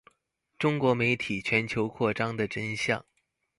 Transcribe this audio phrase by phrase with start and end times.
[0.57, 3.05] 中國媒體全球擴張的真相